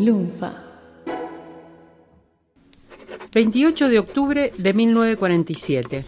Lunfa. 0.00 0.54
28 3.34 3.88
de 3.90 3.98
octubre 3.98 4.50
de 4.56 4.72
1947. 4.72 6.04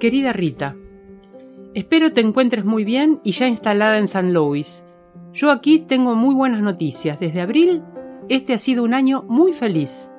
Querida 0.00 0.32
Rita, 0.32 0.74
espero 1.74 2.14
te 2.14 2.22
encuentres 2.22 2.64
muy 2.64 2.84
bien 2.84 3.20
y 3.24 3.32
ya 3.32 3.46
instalada 3.46 3.98
en 3.98 4.08
San 4.08 4.32
Luis. 4.32 4.84
Yo 5.34 5.50
aquí 5.50 5.80
tengo 5.80 6.14
muy 6.14 6.34
buenas 6.34 6.62
noticias. 6.62 7.20
Desde 7.20 7.42
abril, 7.42 7.82
este 8.30 8.54
ha 8.54 8.58
sido 8.58 8.82
un 8.82 8.94
año 8.94 9.22
muy 9.28 9.52
feliz. 9.52 10.10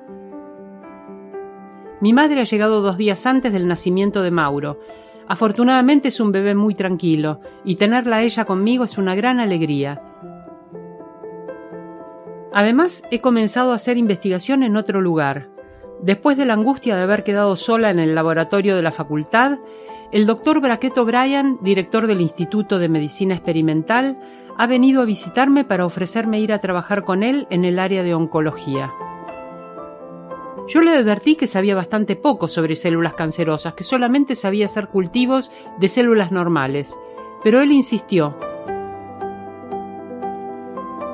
Mi 2.00 2.12
madre 2.12 2.40
ha 2.40 2.44
llegado 2.44 2.82
dos 2.82 2.98
días 2.98 3.26
antes 3.26 3.52
del 3.52 3.66
nacimiento 3.66 4.22
de 4.22 4.30
Mauro. 4.30 4.78
Afortunadamente 5.28 6.08
es 6.08 6.20
un 6.20 6.32
bebé 6.32 6.54
muy 6.54 6.74
tranquilo 6.74 7.40
y 7.64 7.76
tenerla 7.76 8.22
ella 8.22 8.44
conmigo 8.44 8.84
es 8.84 8.98
una 8.98 9.14
gran 9.14 9.40
alegría. 9.40 10.02
Además, 12.52 13.02
he 13.10 13.20
comenzado 13.20 13.72
a 13.72 13.76
hacer 13.76 13.96
investigación 13.96 14.62
en 14.62 14.76
otro 14.76 15.00
lugar. 15.00 15.48
Después 16.00 16.36
de 16.36 16.44
la 16.44 16.54
angustia 16.54 16.96
de 16.96 17.02
haber 17.02 17.24
quedado 17.24 17.56
sola 17.56 17.90
en 17.90 17.98
el 17.98 18.14
laboratorio 18.14 18.76
de 18.76 18.82
la 18.82 18.92
facultad, 18.92 19.58
el 20.12 20.26
doctor 20.26 20.60
Braquet 20.60 20.96
O'Brien, 20.98 21.58
director 21.62 22.06
del 22.06 22.20
Instituto 22.20 22.78
de 22.78 22.88
Medicina 22.88 23.34
Experimental, 23.34 24.18
ha 24.56 24.66
venido 24.68 25.02
a 25.02 25.06
visitarme 25.06 25.64
para 25.64 25.86
ofrecerme 25.86 26.38
ir 26.38 26.52
a 26.52 26.60
trabajar 26.60 27.04
con 27.04 27.22
él 27.22 27.48
en 27.50 27.64
el 27.64 27.78
área 27.80 28.02
de 28.04 28.14
oncología. 28.14 28.92
Yo 30.66 30.80
le 30.80 30.92
advertí 30.92 31.36
que 31.36 31.46
sabía 31.46 31.74
bastante 31.74 32.16
poco 32.16 32.48
sobre 32.48 32.74
células 32.74 33.14
cancerosas, 33.14 33.74
que 33.74 33.84
solamente 33.84 34.34
sabía 34.34 34.64
hacer 34.66 34.88
cultivos 34.88 35.52
de 35.78 35.88
células 35.88 36.32
normales, 36.32 36.98
pero 37.42 37.60
él 37.60 37.70
insistió. 37.72 38.34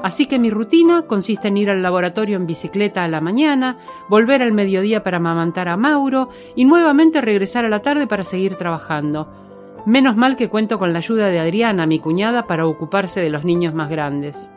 Así 0.03 0.27
que 0.27 0.39
mi 0.39 0.51
rutina 0.51 1.03
consiste 1.03 1.49
en 1.49 1.59
ir 1.59 1.69
al 1.69 1.83
laboratorio 1.83 2.37
en 2.37 2.47
bicicleta 2.47 3.05
a 3.05 3.09
la 3.09 3.21
mañana, 3.21 3.77
volver 4.09 4.43
al 4.43 4.53
mediodía 4.53 5.03
para 5.03 5.19
amamantar 5.19 5.69
a 5.69 5.77
Mauro 5.77 6.31
y 6.55 6.65
nuevamente 6.65 7.21
regresar 7.21 7.65
a 7.65 7.69
la 7.69 7.83
tarde 7.83 8.07
para 8.07 8.23
seguir 8.23 8.55
trabajando. 8.55 9.29
Menos 9.85 10.17
mal 10.17 10.37
que 10.37 10.49
cuento 10.49 10.79
con 10.79 10.93
la 10.93 10.99
ayuda 10.99 11.27
de 11.27 11.41
Adriana, 11.41 11.87
mi 11.87 11.99
cuñada, 11.99 12.47
para 12.47 12.67
ocuparse 12.67 13.21
de 13.21 13.31
los 13.31 13.45
niños 13.45 13.75
más 13.75 13.91
grandes. 13.91 14.51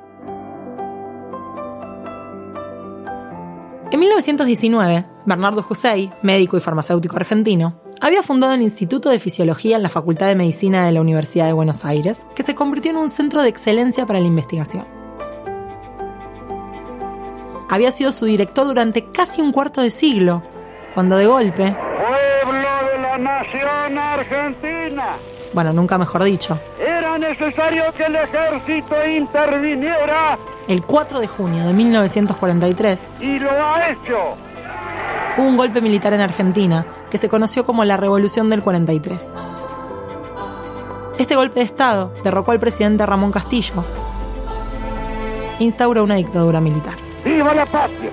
En 3.93 3.99
1919, 3.99 5.05
Bernardo 5.27 5.61
José, 5.61 6.09
médico 6.23 6.57
y 6.57 6.61
farmacéutico 6.61 7.15
argentino, 7.15 7.79
había 8.01 8.23
fundado 8.23 8.53
el 8.53 8.63
Instituto 8.63 9.11
de 9.11 9.19
Fisiología 9.19 9.75
en 9.75 9.83
la 9.83 9.89
Facultad 9.89 10.25
de 10.25 10.33
Medicina 10.33 10.87
de 10.87 10.93
la 10.93 11.01
Universidad 11.01 11.45
de 11.45 11.53
Buenos 11.53 11.85
Aires, 11.85 12.25
que 12.33 12.41
se 12.41 12.55
convirtió 12.55 12.89
en 12.89 12.97
un 12.97 13.09
centro 13.09 13.43
de 13.43 13.49
excelencia 13.49 14.07
para 14.07 14.19
la 14.19 14.25
investigación. 14.25 14.87
Había 17.69 17.91
sido 17.91 18.11
su 18.11 18.25
director 18.25 18.65
durante 18.65 19.05
casi 19.11 19.41
un 19.43 19.51
cuarto 19.51 19.79
de 19.81 19.91
siglo, 19.91 20.41
cuando 20.95 21.15
de 21.15 21.27
golpe... 21.27 21.77
¡Pueblo 21.77 22.69
de 22.93 22.99
la 22.99 23.17
nación 23.19 23.97
argentina! 23.99 25.17
Bueno, 25.53 25.71
nunca 25.73 25.97
mejor 25.97 26.23
dicho. 26.23 26.59
Era 26.79 27.17
necesario 27.17 27.83
que 27.95 28.05
el 28.05 28.15
ejército 28.15 28.95
interviniera. 29.07 30.37
El 30.67 30.83
4 30.83 31.19
de 31.19 31.27
junio 31.27 31.65
de 31.65 31.73
1943. 31.73 33.11
Y 33.19 33.39
lo 33.39 33.51
ha 33.51 33.89
hecho. 33.89 34.35
Hubo 35.37 35.47
un 35.47 35.57
golpe 35.57 35.81
militar 35.81 36.13
en 36.13 36.21
Argentina 36.21 36.85
que 37.09 37.17
se 37.17 37.29
conoció 37.29 37.65
como 37.65 37.85
la 37.85 37.97
Revolución 37.97 38.49
del 38.49 38.61
43. 38.61 39.33
Este 41.17 41.35
golpe 41.35 41.59
de 41.59 41.65
Estado 41.65 42.11
derrocó 42.23 42.51
al 42.51 42.59
presidente 42.59 43.05
Ramón 43.05 43.31
Castillo 43.31 43.83
e 45.59 45.63
instauró 45.63 46.03
una 46.03 46.15
dictadura 46.15 46.59
militar. 46.59 46.95
¡Viva 47.23 47.53
la 47.53 47.65
patria! 47.65 48.09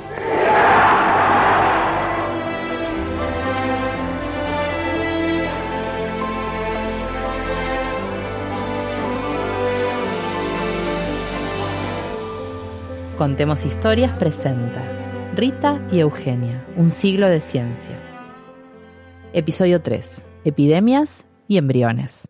Contemos 13.20 13.66
Historias 13.66 14.16
presenta 14.16 14.82
Rita 15.36 15.86
y 15.92 16.00
Eugenia, 16.00 16.66
un 16.78 16.90
siglo 16.90 17.28
de 17.28 17.42
ciencia. 17.42 18.00
Episodio 19.34 19.82
3. 19.82 20.26
Epidemias 20.44 21.26
y 21.46 21.58
embriones. 21.58 22.28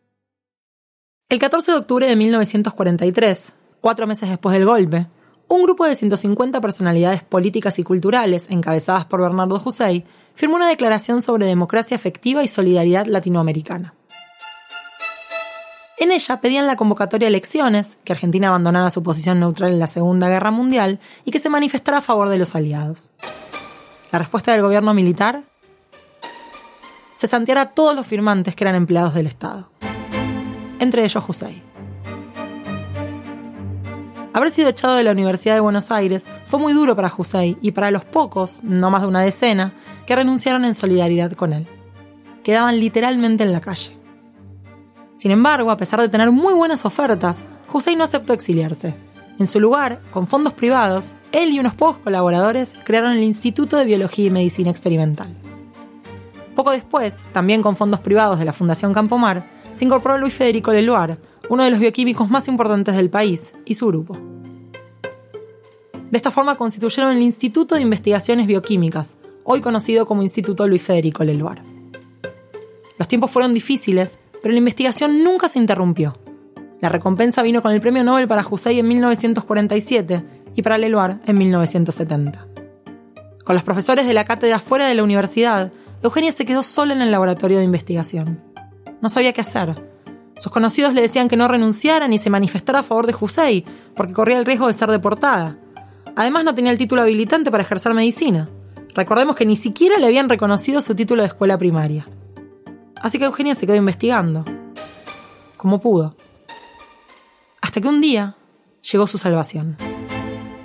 El 1.29 1.39
14 1.39 1.71
de 1.71 1.79
octubre 1.79 2.09
de 2.09 2.17
1943, 2.17 3.53
cuatro 3.81 4.09
meses 4.09 4.31
después 4.31 4.53
del 4.53 4.67
golpe, 4.67 5.07
un 5.47 5.63
grupo 5.63 5.87
de 5.87 5.95
150 5.95 6.61
personalidades 6.61 7.23
políticas 7.23 7.79
y 7.79 7.85
culturales, 7.85 8.51
encabezadas 8.51 9.05
por 9.05 9.21
Bernardo 9.21 9.61
José, 9.61 10.05
firmó 10.35 10.57
una 10.57 10.69
declaración 10.69 11.23
sobre 11.23 11.47
democracia 11.47 11.95
efectiva 11.95 12.43
y 12.43 12.49
solidaridad 12.49 13.07
latinoamericana. 13.07 13.95
En 16.01 16.11
ella 16.13 16.41
pedían 16.41 16.67
la 16.67 16.77
convocatoria 16.77 17.27
a 17.27 17.29
elecciones, 17.29 17.99
que 18.05 18.15
Argentina 18.15 18.49
abandonara 18.49 18.89
su 18.89 19.03
posición 19.03 19.39
neutral 19.39 19.71
en 19.73 19.79
la 19.79 19.87
Segunda 19.87 20.31
Guerra 20.31 20.51
Mundial 20.51 20.99
y 21.27 21.31
que 21.31 21.39
se 21.39 21.51
manifestara 21.51 21.99
a 21.99 22.01
favor 22.01 22.31
de 22.31 22.39
los 22.39 22.55
aliados. 22.55 23.11
La 24.11 24.19
respuesta 24.19 24.53
del 24.53 24.63
gobierno 24.63 24.95
militar 24.95 25.43
se 27.17 27.27
santiara 27.27 27.61
a 27.61 27.71
todos 27.73 27.95
los 27.95 28.07
firmantes 28.07 28.57
que 28.57 28.65
eran 28.65 28.77
empleados 28.77 29.13
del 29.13 29.27
Estado, 29.27 29.69
entre 30.79 31.05
ellos 31.05 31.23
José. 31.23 31.63
Haber 34.33 34.51
sido 34.53 34.71
echado 34.71 34.95
de 34.95 35.05
la 35.05 35.13
Universidad 35.13 35.53
de 35.53 35.61
Buenos 35.61 35.91
Aires 35.91 36.29
fue 36.47 36.59
muy 36.59 36.73
duro 36.73 36.97
para 36.97 37.11
José 37.11 37.59
y 37.61 37.73
para 37.73 37.91
los 37.91 38.07
pocos, 38.07 38.59
no 38.63 38.89
más 38.89 39.03
de 39.03 39.09
una 39.09 39.21
decena, 39.21 39.75
que 40.07 40.17
renunciaron 40.17 40.65
en 40.65 40.75
solidaridad 40.75 41.33
con 41.33 41.53
él. 41.53 41.67
Quedaban 42.43 42.81
literalmente 42.81 43.45
en 43.45 43.53
la 43.53 43.61
calle. 43.61 44.00
Sin 45.21 45.33
embargo, 45.33 45.71
a 45.71 45.77
pesar 45.77 46.01
de 46.01 46.09
tener 46.09 46.31
muy 46.33 46.55
buenas 46.55 46.87
ofertas, 46.87 47.45
Hussein 47.71 47.99
no 47.99 48.05
aceptó 48.05 48.33
exiliarse. 48.33 48.95
En 49.39 49.47
su 49.47 49.61
lugar, 49.61 50.01
con 50.13 50.27
fondos 50.27 50.55
privados, 50.55 51.13
él 51.31 51.51
y 51.51 51.61
unos 51.61 51.75
pocos 51.75 51.99
colaboradores 51.99 52.75
crearon 52.85 53.13
el 53.13 53.23
Instituto 53.23 53.77
de 53.77 53.85
Biología 53.85 54.25
y 54.25 54.31
Medicina 54.31 54.71
Experimental. 54.71 55.29
Poco 56.57 56.71
después, 56.71 57.19
también 57.35 57.61
con 57.61 57.77
fondos 57.77 58.01
privados 58.01 58.39
de 58.39 58.47
la 58.47 58.55
Fundación 58.55 58.95
Campomar, 58.95 59.47
se 59.75 59.85
incorporó 59.85 60.17
Luis 60.17 60.33
Federico 60.33 60.73
Leloir, 60.73 61.19
uno 61.51 61.65
de 61.65 61.71
los 61.71 61.81
bioquímicos 61.81 62.31
más 62.31 62.49
importantes 62.49 62.97
del 62.97 63.11
país, 63.11 63.55
y 63.67 63.75
su 63.75 63.89
grupo. 63.89 64.17
De 66.11 66.17
esta 66.17 66.31
forma 66.31 66.55
constituyeron 66.55 67.15
el 67.15 67.21
Instituto 67.23 67.75
de 67.75 67.83
Investigaciones 67.83 68.47
Bioquímicas, 68.47 69.19
hoy 69.45 69.61
conocido 69.61 70.07
como 70.07 70.23
Instituto 70.23 70.67
Luis 70.67 70.83
Federico 70.83 71.25
Leloir. 71.25 71.61
Los 72.99 73.07
tiempos 73.07 73.31
fueron 73.31 73.53
difíciles 73.53 74.19
pero 74.43 74.53
la 74.53 74.59
investigación 74.59 75.23
nunca 75.23 75.49
se 75.49 75.59
interrumpió. 75.59 76.19
La 76.81 76.89
recompensa 76.89 77.43
vino 77.43 77.63
con 77.63 77.73
el 77.73 77.81
premio 77.81 78.05
Nobel 78.05 78.29
para 78.29 78.47
Hussein 78.49 78.79
en 78.79 78.89
1947 78.89 80.25
y 80.55 80.63
para 80.63 80.79
Leloir 80.79 81.21
en 81.27 81.39
1970. 81.39 82.47
Con 83.45 83.55
los 83.55 83.63
profesores 83.63 84.07
de 84.07 84.15
la 84.15 84.25
cátedra 84.25 84.59
fuera 84.59 84.87
de 84.87 84.95
la 84.95 85.03
universidad, 85.03 85.73
Eugenia 86.03 86.33
se 86.33 86.47
quedó 86.47 86.63
sola 86.63 86.95
en 86.95 87.03
el 87.03 87.11
laboratorio 87.11 87.59
de 87.59 87.65
investigación. 87.65 88.43
No 89.03 89.09
sabía 89.09 89.33
qué 89.33 89.43
hacer. 89.43 89.91
Sus 90.37 90.53
conocidos 90.53 90.95
le 90.95 91.03
decían 91.03 91.29
que 91.29 91.37
no 91.37 91.49
renunciara 91.49 92.09
ni 92.09 92.17
se 92.17 92.31
manifestara 92.31 92.79
a 92.79 92.83
favor 92.83 93.07
de 93.07 93.15
Hussein, 93.19 93.65
porque 93.95 94.15
corría 94.15 94.39
el 94.39 94.47
riesgo 94.47 94.67
de 94.67 94.73
ser 94.73 94.91
deportada. 94.91 95.59
Además 96.17 96.45
no 96.45 96.55
tenía 96.55 96.73
el 96.73 96.79
título 96.79 97.03
habilitante 97.03 97.51
para 97.51 97.63
ejercer 97.63 97.93
medicina. 97.93 98.49
Recordemos 98.95 99.37
que 99.37 99.47
ni 99.47 99.57
siquiera 99.57 99.99
le 99.99 100.07
habían 100.07 100.29
reconocido 100.29 100.81
su 100.81 100.95
título 100.95 101.23
de 101.23 101.29
escuela 101.29 101.59
primaria. 101.59 102.09
Así 103.01 103.19
que 103.19 103.25
Eugenia 103.25 103.55
se 103.55 103.67
quedó 103.67 103.77
investigando, 103.77 104.45
como 105.57 105.81
pudo. 105.81 106.15
Hasta 107.63 107.81
que 107.81 107.89
un 107.89 108.01
día 108.01 108.37
llegó 108.93 109.07
su 109.07 109.17
salvación. 109.17 109.77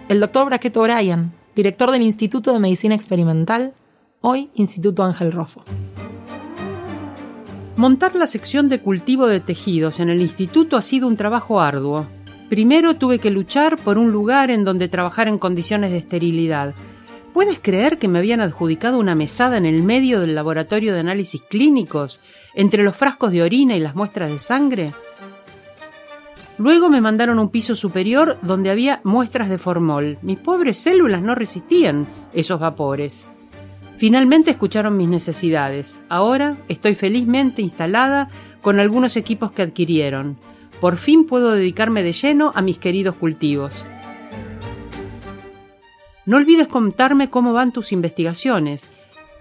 El 0.10 0.20
doctor 0.20 0.46
Braqueto 0.46 0.82
O'Brien, 0.82 1.32
director 1.56 1.92
del 1.92 2.02
Instituto 2.02 2.52
de 2.52 2.60
Medicina 2.60 2.94
Experimental, 2.94 3.74
hoy 4.20 4.50
Instituto 4.56 5.04
Ángel 5.04 5.32
Rofo. 5.32 5.64
Montar 7.78 8.16
la 8.16 8.28
sección 8.28 8.68
de 8.68 8.82
cultivo 8.82 9.28
de 9.28 9.40
tejidos 9.40 10.00
en 10.00 10.10
el 10.10 10.22
instituto 10.22 10.78
ha 10.78 10.82
sido 10.82 11.08
un 11.08 11.16
trabajo 11.16 11.62
arduo. 11.62 12.06
Primero 12.50 12.96
tuve 12.96 13.20
que 13.20 13.32
luchar 13.32 13.78
por 13.78 13.98
un 13.98 14.12
lugar 14.12 14.52
en 14.52 14.66
donde 14.66 14.88
trabajar 14.88 15.28
en 15.28 15.40
condiciones 15.40 15.92
de 15.92 15.98
esterilidad, 15.98 16.74
¿Puedes 17.36 17.60
creer 17.60 17.98
que 17.98 18.08
me 18.08 18.20
habían 18.20 18.40
adjudicado 18.40 18.98
una 18.98 19.14
mesada 19.14 19.58
en 19.58 19.66
el 19.66 19.84
medio 19.84 20.22
del 20.22 20.36
laboratorio 20.36 20.94
de 20.94 21.02
análisis 21.02 21.42
clínicos, 21.42 22.22
entre 22.54 22.82
los 22.82 22.96
frascos 22.96 23.34
de 23.34 23.44
orina 23.44 23.76
y 23.76 23.82
las 23.82 23.94
muestras 23.94 24.32
de 24.32 24.40
sangre? 24.40 24.94
Luego 26.58 26.90
me 26.90 27.02
mandaron 27.02 27.38
un 27.38 27.50
piso 27.50 27.76
superior 27.76 28.40
donde 28.42 28.70
había 28.70 29.02
muestras 29.04 29.50
de 29.50 29.58
formol. 29.58 30.18
Mis 30.22 30.40
pobres 30.40 30.78
células 30.78 31.22
no 31.22 31.36
resistían 31.36 32.08
esos 32.32 32.62
vapores. 32.62 33.28
Finalmente 33.98 34.52
escucharon 34.52 34.96
mis 34.96 35.10
necesidades. 35.10 36.00
Ahora 36.08 36.56
estoy 36.70 36.96
felizmente 36.96 37.62
instalada 37.62 38.30
con 38.62 38.80
algunos 38.80 39.18
equipos 39.18 39.52
que 39.52 39.64
adquirieron. 39.64 40.38
Por 40.80 40.96
fin 40.96 41.26
puedo 41.26 41.52
dedicarme 41.52 42.02
de 42.02 42.14
lleno 42.14 42.54
a 42.56 42.62
mis 42.62 42.78
queridos 42.78 43.18
cultivos. 43.18 43.86
No 46.26 46.38
olvides 46.38 46.68
contarme 46.68 47.30
cómo 47.30 47.54
van 47.54 47.72
tus 47.72 47.92
investigaciones. 47.92 48.92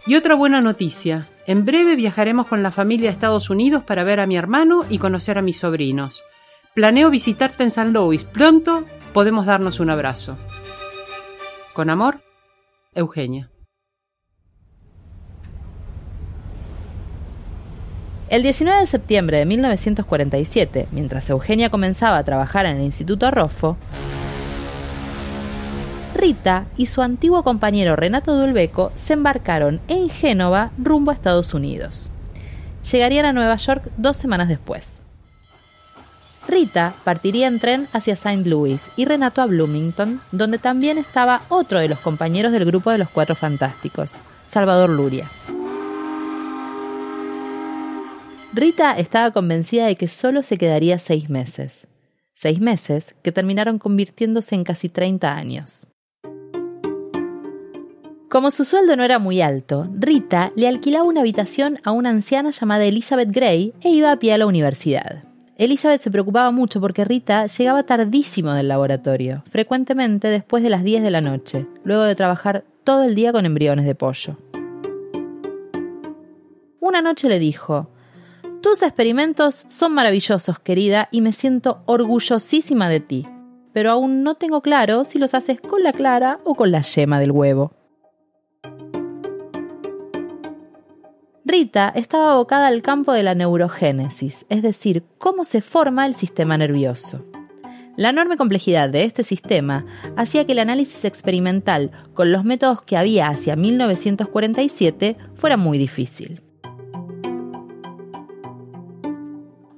Y 0.07 0.17
otra 0.17 0.35
buena 0.35 0.61
noticia, 0.61 1.29
en 1.47 1.65
breve 1.65 1.97
viajaremos 1.97 2.47
con 2.47 2.63
la 2.63 2.71
familia 2.71 3.09
a 3.09 3.13
Estados 3.13 3.49
Unidos 3.49 3.83
para 3.83 4.05
ver 4.05 4.21
a 4.21 4.27
mi 4.27 4.37
hermano 4.37 4.85
y 4.91 4.99
conocer 4.99 5.39
a 5.39 5.43
mis 5.43 5.59
sobrinos. 5.59 6.25
Planeo 6.75 7.09
visitarte 7.09 7.63
en 7.63 7.71
San 7.71 7.93
Luis. 7.93 8.25
Pronto 8.25 8.85
podemos 9.15 9.47
darnos 9.47 9.81
un 9.81 9.89
abrazo. 9.89 10.37
Con 11.73 11.89
amor, 11.89 12.21
Eugenia. 12.95 13.51
El 18.29 18.43
19 18.43 18.81
de 18.81 18.87
septiembre 18.87 19.39
de 19.39 19.47
1947, 19.47 20.89
mientras 20.91 21.31
Eugenia 21.31 21.71
comenzaba 21.71 22.19
a 22.19 22.25
trabajar 22.25 22.67
en 22.67 22.79
el 22.79 22.83
Instituto 22.83 23.27
Arrofo, 23.27 23.77
Rita 26.25 26.65
y 26.79 26.87
su 26.87 27.03
antiguo 27.03 27.43
compañero 27.43 27.97
Renato 27.97 28.35
Dulbeco 28.35 28.93
se 28.95 29.13
embarcaron 29.13 29.83
en 29.89 30.09
Génova 30.09 30.71
rumbo 30.79 31.11
a 31.11 31.15
Estados 31.15 31.53
Unidos. 31.53 32.11
Llegarían 32.91 33.27
a 33.27 33.35
Nueva 33.35 33.57
York 33.57 33.91
dos 33.99 34.17
semanas 34.17 34.49
después. 34.49 35.03
Rita 36.49 36.95
partiría 37.05 37.47
en 37.47 37.61
tren 37.61 37.89
hacia 37.93 38.15
St. 38.15 38.49
Louis 38.49 38.81
y 38.97 39.05
Renato 39.05 39.43
a 39.43 39.47
Bloomington, 39.47 40.19
donde 40.33 40.57
también 40.57 40.97
estaba 40.97 41.43
otro 41.51 41.79
de 41.79 41.89
los 41.89 41.99
compañeros 41.99 42.53
del 42.53 42.65
grupo 42.65 42.91
de 42.91 42.97
los 42.97 43.11
Cuatro 43.11 43.37
Fantásticos, 43.37 44.13
Salvador 44.49 44.89
Luria. 44.89 45.29
Rita 48.55 48.97
estaba 48.97 49.31
convencida 49.33 49.85
de 49.85 49.97
que 49.97 50.09
solo 50.09 50.43
se 50.43 50.57
quedaría 50.57 50.99
seis 50.99 51.29
meses. 51.29 51.87
Seis 52.33 52.61
meses 52.61 53.15
que 53.23 53.31
terminaron 53.31 53.79
convirtiéndose 53.79 54.55
en 54.55 54.65
casi 54.65 54.89
30 54.89 55.31
años. 55.31 55.87
Como 58.35 58.51
su 58.51 58.65
sueldo 58.65 58.97
no 58.97 59.05
era 59.05 59.21
muy 59.21 59.41
alto, 59.41 59.89
Rita 59.97 60.49
le 60.57 60.67
alquilaba 60.67 61.05
una 61.05 61.21
habitación 61.21 61.79
a 61.85 61.93
una 61.93 62.11
anciana 62.11 62.51
llamada 62.51 62.85
Elizabeth 62.85 63.31
Gray 63.31 63.73
e 63.81 63.91
iba 63.91 64.11
a 64.11 64.19
pie 64.19 64.33
a 64.33 64.39
la 64.39 64.47
universidad. 64.47 65.23
Elizabeth 65.57 66.01
se 66.01 66.11
preocupaba 66.11 66.51
mucho 66.51 66.81
porque 66.81 67.05
Rita 67.05 67.47
llegaba 67.47 67.85
tardísimo 67.85 68.53
del 68.53 68.67
laboratorio, 68.67 69.45
frecuentemente 69.53 70.27
después 70.27 70.65
de 70.65 70.71
las 70.71 70.83
10 70.83 71.05
de 71.05 71.13
la 71.13 71.21
noche, 71.21 71.69
luego 71.85 72.03
de 72.03 72.17
trabajar 72.17 72.65
todo 72.83 73.05
el 73.05 73.15
día 73.15 73.31
con 73.31 73.47
embriones 73.47 73.87
de 73.87 73.95
pollo. 73.95 74.37
Una 76.81 77.03
noche 77.03 77.29
le 77.29 77.39
dijo, 77.39 77.89
tus 78.61 78.83
experimentos 78.83 79.65
son 79.69 79.93
maravillosos, 79.95 80.59
querida, 80.59 81.09
y 81.13 81.21
me 81.21 81.31
siento 81.31 81.85
orgullosísima 81.87 82.89
de 82.89 82.99
ti. 82.99 83.29
Pero 83.73 83.93
aún 83.93 84.25
no 84.25 84.35
tengo 84.35 84.61
claro 84.61 85.05
si 85.05 85.21
los 85.21 85.35
haces 85.35 85.61
con 85.61 85.85
la 85.85 85.93
clara 85.93 86.41
o 86.43 86.57
con 86.57 86.73
la 86.73 86.83
yema 86.83 87.21
del 87.21 87.31
huevo. 87.31 87.84
Rita 91.57 91.93
estaba 91.95 92.33
abocada 92.33 92.67
al 92.67 92.83
campo 92.83 93.13
de 93.13 93.23
la 93.23 93.37
neurogénesis, 93.37 94.45
es 94.49 94.61
decir, 94.61 95.05
cómo 95.19 95.45
se 95.45 95.61
forma 95.61 96.05
el 96.05 96.17
sistema 96.17 96.59
nervioso. 96.59 97.23
La 97.97 98.11
enorme 98.11 98.37
complejidad 98.37 98.91
de 98.91 99.05
este 99.05 99.23
sistema 99.23 99.87
hacía 100.17 100.47
que 100.47 100.53
el 100.55 100.59
análisis 100.59 101.05
experimental 101.05 101.93
con 102.13 102.33
los 102.33 102.45
métodos 102.45 102.83
que 102.83 102.97
había 102.97 103.29
hacia 103.29 103.55
1947 103.55 105.17
fuera 105.37 105.57
muy 105.57 105.79
difícil. 105.79 106.43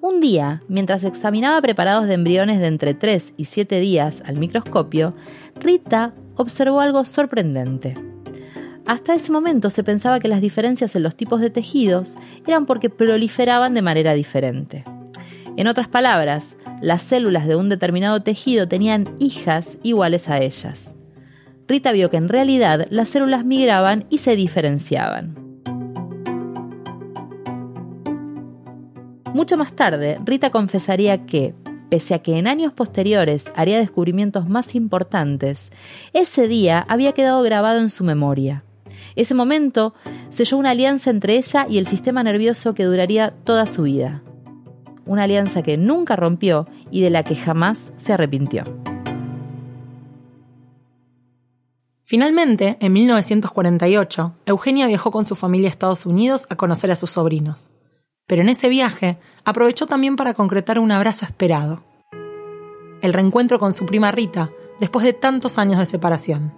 Un 0.01 0.23
día, 0.23 0.63
mientras 0.69 1.05
examinaba 1.05 1.61
preparados 1.61 2.07
de 2.07 2.15
embriones 2.15 2.59
de 2.59 2.69
entre 2.69 2.95
3 2.95 3.35
y 3.37 3.45
7 3.45 3.81
días 3.81 4.23
al 4.25 4.39
microscopio, 4.39 5.15
Rita 5.57 6.15
observó 6.37 6.81
algo 6.81 7.05
sorprendente. 7.05 8.16
Hasta 8.87 9.15
ese 9.15 9.33
momento 9.33 9.69
se 9.71 9.83
pensaba 9.83 10.21
que 10.21 10.29
las 10.29 10.41
diferencias 10.41 10.95
en 10.95 11.03
los 11.03 11.17
tipos 11.17 11.41
de 11.41 11.51
tejidos 11.51 12.15
eran 12.47 12.67
porque 12.67 12.89
proliferaban 12.89 13.75
de 13.75 13.83
manera 13.83 14.15
diferente. 14.15 14.85
En 15.57 15.67
otras 15.67 15.89
palabras, 15.89 16.57
las 16.81 17.03
células 17.03 17.49
de 17.49 17.57
un 17.57 17.69
determinado 17.69 18.23
tejido 18.23 18.69
tenían 18.69 19.13
hijas 19.19 19.79
iguales 19.83 20.29
a 20.29 20.39
ellas. 20.39 20.95
Rita 21.67 21.91
vio 21.91 22.11
que 22.11 22.17
en 22.17 22.29
realidad 22.29 22.87
las 22.91 23.09
células 23.09 23.45
migraban 23.45 24.07
y 24.09 24.19
se 24.19 24.37
diferenciaban. 24.37 25.35
Mucho 29.35 29.57
más 29.57 29.73
tarde, 29.73 30.19
Rita 30.25 30.51
confesaría 30.51 31.27
que, 31.27 31.55
pese 31.91 32.15
a 32.15 32.21
que 32.21 32.39
en 32.39 32.47
años 32.47 32.73
posteriores 32.73 33.47
haría 33.57 33.79
descubrimientos 33.79 34.49
más 34.49 34.77
importantes, 34.77 35.73
ese 36.13 36.47
día 36.47 36.87
había 36.89 37.13
quedado 37.13 37.43
grabado 37.43 37.81
en 37.81 37.91
su 37.91 38.05
memoria. 38.05 38.63
Ese 39.15 39.35
momento 39.35 39.95
selló 40.31 40.57
una 40.57 40.71
alianza 40.71 41.11
entre 41.11 41.37
ella 41.37 41.67
y 41.69 41.79
el 41.79 41.87
sistema 41.87 42.23
nervioso 42.23 42.75
que 42.75 42.85
duraría 42.85 43.35
toda 43.45 43.67
su 43.67 43.83
vida. 43.83 44.23
Una 45.05 45.25
alianza 45.25 45.63
que 45.63 45.77
nunca 45.77 46.17
rompió 46.17 46.67
y 46.91 47.03
de 47.03 47.11
la 47.11 47.23
que 47.23 47.37
jamás 47.37 47.93
se 47.97 48.13
arrepintió. 48.13 48.65
Finalmente, 52.05 52.77
en 52.81 52.93
1948, 52.93 54.35
Eugenia 54.47 54.87
viajó 54.87 55.11
con 55.11 55.25
su 55.25 55.35
familia 55.35 55.69
a 55.69 55.71
Estados 55.71 56.07
Unidos 56.07 56.47
a 56.51 56.57
conocer 56.57 56.91
a 56.91 56.97
sus 56.97 57.11
sobrinos 57.11 57.71
pero 58.27 58.43
en 58.43 58.49
ese 58.49 58.69
viaje 58.69 59.19
aprovechó 59.45 59.87
también 59.87 60.17
para 60.17 60.35
concretar 60.35 60.79
un 60.79 60.91
abrazo 60.93 61.25
esperado. 61.25 61.83
El 63.01 63.13
reencuentro 63.13 63.59
con 63.59 63.73
su 63.73 63.87
prima 63.87 64.11
Rita, 64.11 64.51
después 64.81 65.05
de 65.05 65.13
tantos 65.13 65.59
años 65.59 65.79
de 65.79 65.87
separación. 65.87 66.53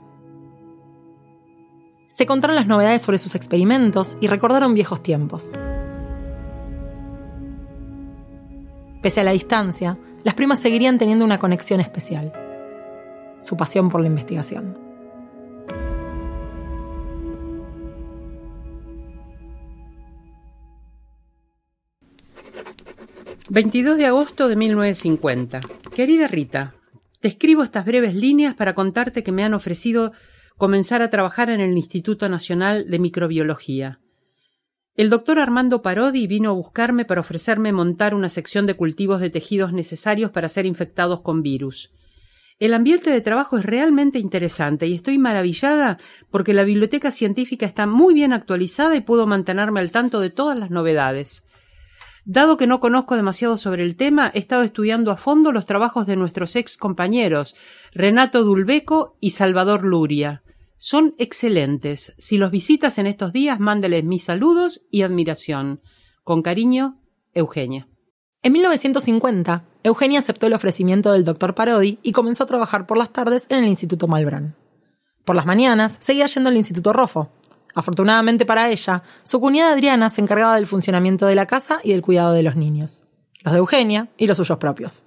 Se 2.08 2.24
contaron 2.24 2.56
las 2.56 2.66
novedades 2.66 3.02
sobre 3.02 3.18
sus 3.18 3.34
experimentos 3.34 4.16
y 4.18 4.28
recordaron 4.28 4.72
viejos 4.72 5.02
tiempos. 5.02 5.52
Pese 9.02 9.20
a 9.20 9.24
la 9.24 9.32
distancia, 9.32 9.98
las 10.24 10.32
primas 10.32 10.58
seguirían 10.58 10.96
teniendo 10.96 11.26
una 11.26 11.38
conexión 11.38 11.80
especial, 11.80 12.32
su 13.38 13.58
pasión 13.58 13.90
por 13.90 14.00
la 14.00 14.06
investigación. 14.06 14.78
22 23.50 23.98
de 23.98 24.06
agosto 24.06 24.48
de 24.48 24.56
1950. 24.56 25.60
Querida 25.94 26.26
Rita, 26.26 26.74
te 27.20 27.28
escribo 27.28 27.62
estas 27.62 27.84
breves 27.84 28.14
líneas 28.14 28.54
para 28.54 28.74
contarte 28.74 29.22
que 29.22 29.32
me 29.32 29.44
han 29.44 29.52
ofrecido 29.52 30.12
comenzar 30.58 31.02
a 31.02 31.08
trabajar 31.08 31.50
en 31.50 31.60
el 31.60 31.76
Instituto 31.76 32.28
Nacional 32.28 32.90
de 32.90 32.98
Microbiología. 32.98 34.00
El 34.96 35.08
doctor 35.08 35.38
Armando 35.38 35.82
Parodi 35.82 36.26
vino 36.26 36.50
a 36.50 36.52
buscarme 36.52 37.04
para 37.04 37.20
ofrecerme 37.20 37.72
montar 37.72 38.12
una 38.12 38.28
sección 38.28 38.66
de 38.66 38.74
cultivos 38.74 39.20
de 39.20 39.30
tejidos 39.30 39.72
necesarios 39.72 40.32
para 40.32 40.48
ser 40.48 40.66
infectados 40.66 41.20
con 41.20 41.42
virus. 41.42 41.92
El 42.58 42.74
ambiente 42.74 43.10
de 43.10 43.20
trabajo 43.20 43.56
es 43.56 43.64
realmente 43.64 44.18
interesante 44.18 44.88
y 44.88 44.94
estoy 44.94 45.16
maravillada 45.16 45.98
porque 46.28 46.52
la 46.52 46.64
biblioteca 46.64 47.12
científica 47.12 47.64
está 47.64 47.86
muy 47.86 48.12
bien 48.12 48.32
actualizada 48.32 48.96
y 48.96 49.00
puedo 49.00 49.28
mantenerme 49.28 49.78
al 49.78 49.92
tanto 49.92 50.18
de 50.18 50.30
todas 50.30 50.58
las 50.58 50.70
novedades. 50.70 51.44
Dado 52.24 52.56
que 52.56 52.66
no 52.66 52.80
conozco 52.80 53.14
demasiado 53.14 53.56
sobre 53.58 53.84
el 53.84 53.94
tema, 53.94 54.32
he 54.34 54.40
estado 54.40 54.64
estudiando 54.64 55.12
a 55.12 55.16
fondo 55.16 55.52
los 55.52 55.66
trabajos 55.66 56.08
de 56.08 56.16
nuestros 56.16 56.56
ex 56.56 56.76
compañeros, 56.76 57.54
Renato 57.94 58.42
Dulbeco 58.42 59.16
y 59.20 59.30
Salvador 59.30 59.84
Luria. 59.84 60.42
Son 60.78 61.14
excelentes. 61.18 62.14
Si 62.16 62.38
los 62.38 62.50
visitas 62.50 62.98
en 62.98 63.06
estos 63.06 63.32
días, 63.32 63.60
mándeles 63.60 64.04
mis 64.04 64.24
saludos 64.24 64.86
y 64.90 65.02
admiración. 65.02 65.82
Con 66.24 66.40
cariño, 66.40 67.02
Eugenia. 67.34 67.88
En 68.42 68.52
1950, 68.52 69.64
Eugenia 69.82 70.20
aceptó 70.20 70.46
el 70.46 70.54
ofrecimiento 70.54 71.12
del 71.12 71.24
doctor 71.24 71.54
Parodi 71.54 71.98
y 72.02 72.12
comenzó 72.12 72.44
a 72.44 72.46
trabajar 72.46 72.86
por 72.86 72.96
las 72.96 73.12
tardes 73.12 73.46
en 73.50 73.58
el 73.58 73.68
Instituto 73.68 74.08
Malbrán. 74.08 74.56
Por 75.24 75.36
las 75.36 75.44
mañanas 75.44 75.98
seguía 76.00 76.26
yendo 76.26 76.48
al 76.48 76.56
Instituto 76.56 76.92
Rofo, 76.92 77.30
Afortunadamente 77.78 78.46
para 78.46 78.70
ella, 78.70 79.04
su 79.22 79.40
cuñada 79.40 79.72
Adriana 79.72 80.10
se 80.10 80.20
encargaba 80.20 80.56
del 80.56 80.66
funcionamiento 80.66 81.26
de 81.26 81.36
la 81.36 81.46
casa 81.46 81.78
y 81.84 81.92
del 81.92 82.02
cuidado 82.02 82.32
de 82.32 82.42
los 82.42 82.56
niños, 82.56 83.04
los 83.44 83.52
de 83.52 83.58
Eugenia 83.58 84.08
y 84.16 84.26
los 84.26 84.36
suyos 84.36 84.58
propios. 84.58 85.04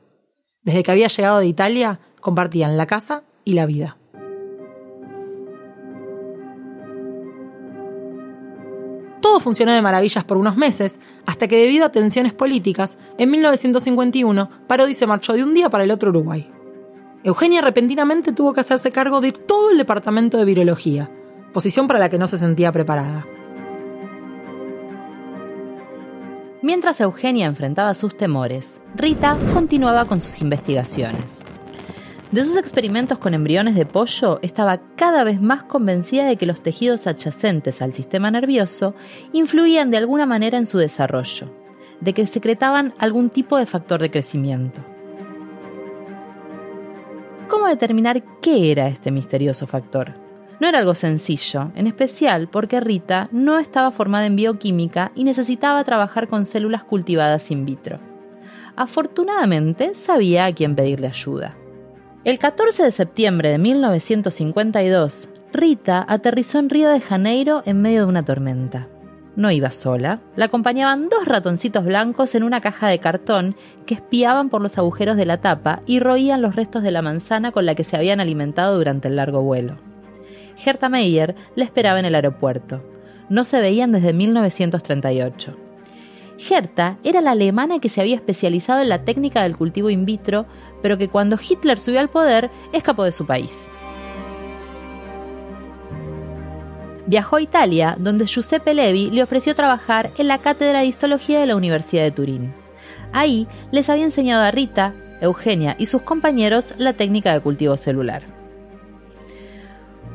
Desde 0.62 0.82
que 0.82 0.92
había 0.92 1.08
llegado 1.08 1.40
de 1.40 1.48
Italia, 1.48 2.00
compartían 2.22 2.78
la 2.78 2.86
casa 2.86 3.24
y 3.44 3.54
la 3.54 3.66
vida. 3.66 3.98
Funcionó 9.42 9.74
de 9.74 9.82
maravillas 9.82 10.24
por 10.24 10.38
unos 10.38 10.56
meses, 10.56 11.00
hasta 11.26 11.48
que 11.48 11.58
debido 11.58 11.86
a 11.86 11.92
tensiones 11.92 12.34
políticas, 12.34 12.98
en 13.18 13.32
1951 13.32 14.50
Parodi 14.68 14.94
se 14.94 15.08
marchó 15.08 15.34
de 15.34 15.44
un 15.44 15.54
día 15.54 15.70
para 15.70 15.84
el 15.84 15.92
otro 15.92 16.10
Uruguay. 16.10 16.50
Eugenia 17.24 17.62
repentinamente 17.62 18.32
tuvo 18.32 18.54
que 18.54 18.62
hacerse 18.62 18.92
cargo 18.92 19.22
de 19.22 19.32
todo 19.32 19.72
el 19.72 19.78
departamento 19.78 20.38
de 20.38 20.46
virología, 20.46 21.12
posición 21.54 21.88
para 21.88 22.00
la 22.00 22.10
que 22.10 22.18
no 22.18 22.28
se 22.28 22.38
sentía 22.38 22.72
preparada. 22.72 23.28
Mientras 26.64 27.02
Eugenia 27.02 27.48
enfrentaba 27.48 27.94
sus 27.94 28.16
temores, 28.16 28.82
Rita 28.96 29.38
continuaba 29.54 30.06
con 30.06 30.22
sus 30.22 30.42
investigaciones. 30.42 31.44
De 32.32 32.46
sus 32.46 32.56
experimentos 32.56 33.18
con 33.18 33.34
embriones 33.34 33.76
de 33.76 33.86
pollo, 33.86 34.40
estaba 34.42 34.80
cada 34.96 35.26
vez 35.26 35.42
más 35.42 35.64
convencida 35.64 36.26
de 36.26 36.38
que 36.38 36.46
los 36.46 36.62
tejidos 36.62 37.06
adyacentes 37.06 37.82
al 37.82 37.94
sistema 37.94 38.32
nervioso 38.32 38.96
influían 39.34 39.92
de 39.92 39.98
alguna 39.98 40.26
manera 40.26 40.58
en 40.58 40.66
su 40.66 40.78
desarrollo, 40.78 41.48
de 42.00 42.14
que 42.14 42.26
secretaban 42.26 42.94
algún 43.00 43.30
tipo 43.30 43.58
de 43.58 43.66
factor 43.66 44.02
de 44.02 44.12
crecimiento. 44.12 44.80
¿Cómo 47.50 47.68
determinar 47.68 48.24
qué 48.40 48.72
era 48.72 48.88
este 48.88 49.12
misterioso 49.12 49.68
factor? 49.68 50.14
No 50.62 50.70
era 50.70 50.80
algo 50.80 50.96
sencillo, 50.96 51.74
en 51.76 51.86
especial 51.86 52.48
porque 52.48 52.80
Rita 52.80 53.28
no 53.34 53.60
estaba 53.60 53.92
formada 53.92 54.26
en 54.26 54.38
bioquímica 54.38 55.12
y 55.16 55.26
necesitaba 55.26 55.84
trabajar 55.84 56.30
con 56.30 56.46
células 56.46 56.86
cultivadas 56.86 57.52
in 57.52 57.66
vitro. 57.66 58.00
Afortunadamente 58.78 59.96
sabía 59.96 60.46
a 60.46 60.54
quién 60.54 60.78
pedirle 60.78 61.08
ayuda. 61.08 61.58
El 62.24 62.38
14 62.38 62.84
de 62.84 62.92
septiembre 62.92 63.50
de 63.50 63.58
1952, 63.58 65.28
Rita 65.52 66.06
aterrizó 66.08 66.60
en 66.60 66.70
Río 66.70 66.88
de 66.90 67.02
Janeiro 67.02 67.64
en 67.66 67.82
medio 67.82 68.02
de 68.02 68.06
una 68.06 68.22
tormenta. 68.22 68.88
No 69.36 69.50
iba 69.50 69.72
sola, 69.72 70.22
la 70.36 70.46
acompañaban 70.46 71.10
dos 71.10 71.26
ratoncitos 71.26 71.84
blancos 71.84 72.36
en 72.36 72.44
una 72.44 72.62
caja 72.62 72.90
de 72.90 73.00
cartón 73.00 73.56
que 73.88 73.96
espiaban 73.96 74.50
por 74.50 74.62
los 74.62 74.78
agujeros 74.78 75.18
de 75.18 75.26
la 75.26 75.42
tapa 75.42 75.82
y 75.88 76.00
roían 76.00 76.44
los 76.44 76.56
restos 76.56 76.84
de 76.84 76.92
la 76.92 77.02
manzana 77.02 77.52
con 77.52 77.66
la 77.66 77.74
que 77.74 77.84
se 77.84 77.98
habían 77.98 78.20
alimentado 78.20 78.78
durante 78.78 79.08
el 79.08 79.16
largo 79.16 79.42
vuelo. 79.42 79.78
Gerta 80.58 80.90
Meyer 80.90 81.36
la 81.56 81.64
esperaba 81.64 81.98
en 81.98 82.06
el 82.06 82.14
aeropuerto. 82.14 82.84
No 83.30 83.46
se 83.46 83.60
veían 83.62 83.92
desde 83.94 84.14
1938. 84.14 85.56
Gerta 86.42 86.98
era 87.04 87.22
la 87.22 87.32
alemana 87.32 87.78
que 87.78 87.88
se 87.88 88.02
había 88.02 88.16
especializado 88.16 88.82
en 88.82 88.90
la 88.90 89.06
técnica 89.06 89.44
del 89.44 89.56
cultivo 89.56 89.92
in 89.92 90.06
vitro, 90.06 90.48
pero 90.82 90.98
que 90.98 91.08
cuando 91.08 91.38
Hitler 91.40 91.80
subió 91.80 92.00
al 92.00 92.10
poder 92.10 92.50
escapó 92.74 93.04
de 93.04 93.12
su 93.12 93.28
país. 93.28 93.70
Viajó 97.06 97.36
a 97.36 97.42
Italia, 97.44 97.96
donde 98.00 98.26
Giuseppe 98.26 98.74
Levi 98.74 99.12
le 99.12 99.22
ofreció 99.22 99.54
trabajar 99.54 100.12
en 100.18 100.28
la 100.28 100.40
cátedra 100.40 100.80
de 100.80 100.86
histología 100.86 101.40
de 101.40 101.46
la 101.46 101.56
Universidad 101.56 102.04
de 102.04 102.12
Turín. 102.12 102.56
Ahí 103.14 103.48
les 103.72 103.88
había 103.92 104.06
enseñado 104.06 104.44
a 104.44 104.50
Rita, 104.50 104.96
Eugenia 105.22 105.76
y 105.78 105.86
sus 105.86 106.02
compañeros 106.02 106.74
la 106.80 106.94
técnica 106.94 107.34
de 107.34 107.42
cultivo 107.42 107.78
celular. 107.78 108.24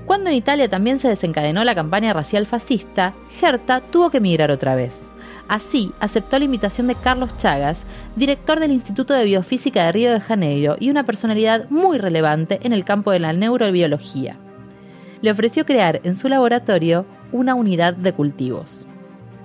Cuando 0.06 0.30
en 0.30 0.36
Italia 0.36 0.68
también 0.68 0.98
se 0.98 1.08
desencadenó 1.08 1.62
la 1.62 1.76
campaña 1.76 2.12
racial 2.12 2.46
fascista, 2.46 3.14
Gerta 3.30 3.80
tuvo 3.80 4.10
que 4.10 4.18
emigrar 4.18 4.50
otra 4.50 4.74
vez. 4.74 5.08
Así, 5.48 5.92
aceptó 6.00 6.38
la 6.38 6.44
invitación 6.44 6.88
de 6.88 6.96
Carlos 6.96 7.36
Chagas, 7.36 7.84
director 8.16 8.58
del 8.58 8.72
Instituto 8.72 9.14
de 9.14 9.24
Biofísica 9.24 9.84
de 9.84 9.92
Río 9.92 10.12
de 10.12 10.20
Janeiro 10.20 10.76
y 10.80 10.90
una 10.90 11.04
personalidad 11.04 11.70
muy 11.70 11.98
relevante 11.98 12.58
en 12.62 12.72
el 12.72 12.84
campo 12.84 13.12
de 13.12 13.20
la 13.20 13.32
neurobiología. 13.32 14.36
Le 15.22 15.30
ofreció 15.30 15.64
crear 15.64 16.00
en 16.02 16.16
su 16.16 16.28
laboratorio 16.28 17.06
una 17.30 17.54
unidad 17.54 17.94
de 17.94 18.12
cultivos. 18.12 18.86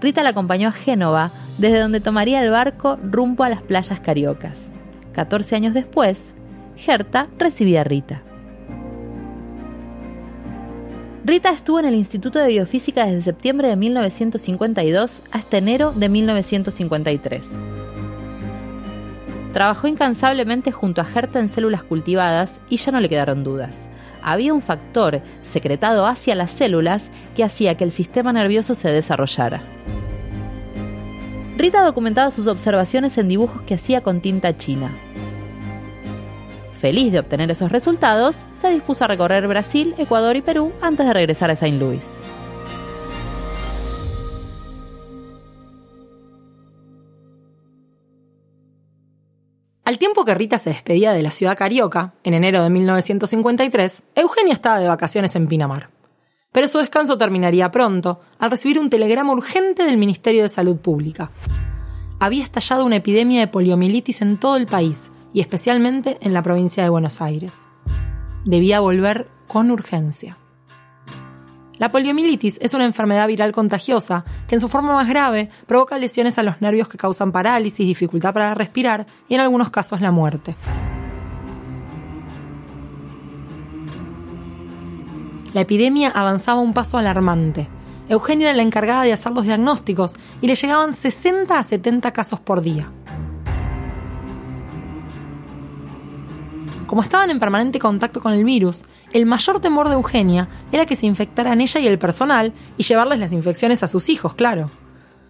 Rita 0.01 0.24
la 0.24 0.29
acompañó 0.29 0.70
a 0.70 0.72
Génova, 0.72 1.31
desde 1.60 1.79
donde 1.79 2.00
tomaría 2.00 2.41
el 2.41 2.50
barco 2.50 2.98
rumbo 3.03 3.43
a 3.43 3.50
las 3.50 3.62
playas 3.62 4.00
cariocas. 4.00 4.58
14 5.13 5.55
años 5.55 5.74
después, 5.75 6.34
Gerta 6.75 7.27
recibía 7.38 7.81
a 7.81 7.84
Rita. 7.84 8.24
Rita 11.24 11.51
estuvo 11.51 11.80
en 11.80 11.86
el 11.86 11.94
Instituto 11.94 12.40
de 12.40 12.48
Biofísica 12.48 13.06
desde 13.06 13.22
septiembre 13.22 13.68
de 13.68 13.75
1952 13.75 15.22
hasta 15.32 15.58
enero 15.58 15.94
de 15.96 16.10
1953. 16.10 17.44
Trabajó 19.54 19.88
incansablemente 19.88 20.72
junto 20.72 21.00
a 21.00 21.08
Herta 21.08 21.40
en 21.40 21.50
células 21.50 21.84
cultivadas 21.84 22.60
y 22.70 22.78
ya 22.78 22.92
no 22.92 23.00
le 23.00 23.08
quedaron 23.08 23.44
dudas. 23.44 23.88
Había 24.24 24.51
un 24.51 24.63
factor 24.63 25.22
secretado 25.44 26.08
hacia 26.08 26.34
las 26.34 26.50
células 26.50 27.12
que 27.36 27.44
hacía 27.44 27.75
que 27.75 27.84
el 27.84 27.92
sistema 27.92 28.34
nervioso 28.34 28.74
se 28.74 28.90
desarrollara. 28.90 29.62
Rita 31.56 31.84
documentaba 31.84 32.32
sus 32.32 32.48
observaciones 32.48 33.20
en 33.20 33.28
dibujos 33.28 33.62
que 33.62 33.75
hacía 33.75 34.01
con 34.01 34.22
tinta 34.22 34.58
china 34.58 34.92
feliz 36.82 37.12
de 37.12 37.20
obtener 37.20 37.52
esos 37.52 37.72
resultados, 37.72 38.38
se 38.56 38.72
dispuso 38.72 39.04
a 39.04 39.08
recorrer 39.08 39.48
Brasil, 39.48 39.94
Ecuador 40.00 40.36
y 40.36 40.42
Perú 40.42 40.74
antes 40.82 41.06
de 41.06 41.14
regresar 41.14 41.52
a 41.52 41.56
Saint 41.56 41.80
Louis. 41.80 42.22
Al 49.86 50.00
tiempo 50.00 50.26
que 50.26 50.34
Rita 50.34 50.58
se 50.58 50.72
despedía 50.72 51.14
de 51.14 51.22
la 51.22 51.32
ciudad 51.32 51.58
carioca, 51.58 52.14
en 52.24 52.34
enero 52.34 52.64
de 52.64 52.70
1953, 52.72 54.04
Eugenia 54.16 54.54
estaba 54.54 54.80
de 54.80 54.88
vacaciones 54.88 55.36
en 55.36 55.48
Pinamar. 55.48 55.92
Pero 56.52 56.68
su 56.68 56.80
descanso 56.80 57.18
terminaría 57.18 57.72
pronto, 57.72 58.22
al 58.40 58.50
recibir 58.50 58.80
un 58.80 58.90
telegrama 58.90 59.34
urgente 59.34 59.84
del 59.86 59.98
Ministerio 59.98 60.44
de 60.44 60.50
Salud 60.50 60.78
Pública. 60.78 61.32
Había 62.20 62.44
estallado 62.44 62.86
una 62.86 62.98
epidemia 62.98 63.40
de 63.40 63.48
poliomielitis 63.48 64.22
en 64.22 64.38
todo 64.38 64.56
el 64.56 64.66
país, 64.66 65.12
y 65.34 65.42
especialmente 65.42 66.18
en 66.22 66.34
la 66.34 66.44
provincia 66.44 66.84
de 66.84 66.90
Buenos 66.90 67.22
Aires. 67.22 67.68
Debía 68.46 68.80
volver 68.80 69.30
con 69.48 69.72
urgencia. 69.72 70.38
La 71.78 71.92
poliomielitis 71.92 72.60
es 72.62 72.76
una 72.76 72.86
enfermedad 72.86 73.28
viral 73.28 73.54
contagiosa 73.54 74.24
que 74.48 74.56
en 74.56 74.62
su 74.62 74.70
forma 74.70 74.94
más 74.94 75.10
grave 75.10 75.50
provoca 75.66 75.98
lesiones 75.98 76.38
a 76.38 76.44
los 76.44 76.62
nervios 76.62 76.88
que 76.88 76.98
causan 76.98 77.32
parálisis, 77.32 77.88
dificultad 77.88 78.34
para 78.34 78.54
respirar 78.54 79.08
y 79.28 79.34
en 79.34 79.42
algunos 79.42 79.72
casos 79.72 80.00
la 80.00 80.12
muerte. 80.12 80.56
La 85.54 85.62
epidemia 85.62 86.12
avanzaba 86.12 86.62
un 86.62 86.74
paso 86.74 86.98
alarmante. 86.98 87.68
Eugenia 88.10 88.50
era 88.50 88.58
la 88.58 88.64
encargada 88.64 89.04
de 89.04 89.14
hacer 89.14 89.32
los 89.32 89.46
diagnósticos 89.46 90.16
y 90.40 90.48
le 90.48 90.56
llegaban 90.56 90.94
60 90.94 91.58
a 91.58 91.64
70 91.64 92.14
casos 92.14 92.40
por 92.40 92.62
día. 92.62 92.92
Como 96.91 97.03
estaban 97.03 97.31
en 97.31 97.39
permanente 97.39 97.79
contacto 97.79 98.19
con 98.19 98.33
el 98.33 98.43
virus, 98.43 98.83
el 99.13 99.25
mayor 99.25 99.62
temor 99.62 99.88
de 99.88 99.95
Eugenia 99.95 100.50
era 100.74 100.86
que 100.86 100.98
se 100.98 101.05
infectaran 101.05 101.62
ella 101.62 101.79
y 101.79 101.88
el 101.88 101.98
personal 101.98 102.51
y 102.75 102.83
llevarles 102.83 103.17
las 103.17 103.31
infecciones 103.31 103.81
a 103.81 103.88
sus 103.88 104.10
hijos, 104.10 104.36
claro. 104.36 104.69